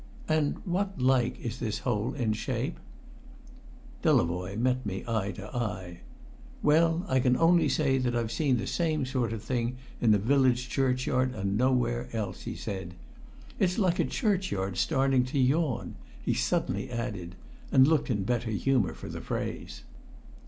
"And 0.27 0.57
what 0.65 0.99
like 0.99 1.39
is 1.39 1.59
this 1.59 1.77
hole 1.77 2.15
in 2.15 2.33
shape?" 2.33 2.79
Delavoye 4.01 4.57
met 4.57 4.83
me 4.83 5.03
eye 5.07 5.31
to 5.33 5.55
eye. 5.55 5.99
"Well, 6.63 7.05
I 7.07 7.19
can 7.19 7.37
only 7.37 7.69
say 7.69 8.01
I've 8.03 8.31
seen 8.31 8.57
the 8.57 8.65
same 8.65 9.05
sort 9.05 9.31
of 9.31 9.43
thing 9.43 9.77
in 10.01 10.11
a 10.11 10.17
village 10.17 10.69
churchyard, 10.69 11.35
and 11.35 11.55
nowhere 11.55 12.09
else," 12.13 12.41
he 12.45 12.55
said. 12.55 12.95
"It's 13.59 13.77
like 13.77 13.99
a 13.99 14.03
churchyard 14.05 14.77
starting 14.77 15.23
to 15.25 15.37
yawn!" 15.39 15.93
he 16.19 16.33
suddenly 16.33 16.89
added, 16.89 17.35
and 17.71 17.87
looked 17.87 18.09
in 18.09 18.23
better 18.23 18.49
humour 18.49 18.95
for 18.95 19.07
the 19.07 19.21
phrase. 19.21 19.83